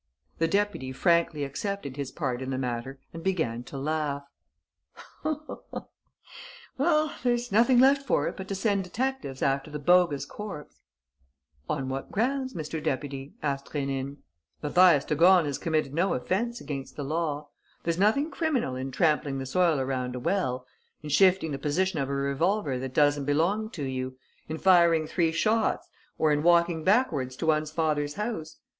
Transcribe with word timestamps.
The 0.39 0.47
deputy 0.47 0.91
frankly 0.91 1.43
accepted 1.43 1.95
his 1.95 2.11
part 2.11 2.41
in 2.41 2.49
the 2.49 2.57
matter 2.57 2.99
and 3.13 3.23
began 3.23 3.61
to 3.65 3.77
laugh: 3.77 4.23
"There's 7.21 7.51
nothing 7.51 7.77
left 7.79 8.01
for 8.07 8.27
it 8.27 8.35
but 8.35 8.47
to 8.47 8.55
send 8.55 8.83
detectives 8.83 9.43
after 9.43 9.69
the 9.69 9.77
bogus 9.77 10.25
corpse." 10.25 10.81
"On 11.69 11.87
what 11.87 12.11
grounds, 12.11 12.55
Mr. 12.55 12.81
Deputy?" 12.83 13.35
asked 13.43 13.67
Rénine. 13.67 14.17
"Mathias 14.63 15.05
de 15.05 15.13
Gorne 15.15 15.45
has 15.45 15.59
committed 15.59 15.93
no 15.93 16.15
offence 16.15 16.59
against 16.59 16.95
the 16.95 17.03
law. 17.05 17.49
There's 17.83 17.99
nothing 17.99 18.31
criminal 18.31 18.75
in 18.75 18.89
trampling 18.89 19.37
the 19.37 19.45
soil 19.45 19.77
around 19.79 20.15
a 20.15 20.19
well, 20.19 20.65
in 21.03 21.09
shifting 21.11 21.51
the 21.51 21.59
position 21.59 21.99
of 21.99 22.09
a 22.09 22.15
revolver 22.15 22.79
that 22.79 22.95
doesn't 22.95 23.25
belong 23.25 23.69
to 23.73 23.83
you, 23.83 24.17
in 24.49 24.57
firing 24.57 25.05
three 25.05 25.31
shots 25.31 25.87
or 26.17 26.31
in 26.31 26.41
walking 26.41 26.83
backwards 26.83 27.35
to 27.35 27.45
one's 27.45 27.69
father's 27.69 28.15
house. 28.15 28.57